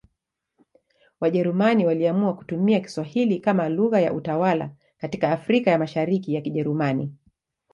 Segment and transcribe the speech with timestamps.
[1.19, 7.13] Wajerumani waliamua kutumia Kiswahili kama lugha ya utawala katika Afrika ya Mashariki ya Kijerumani.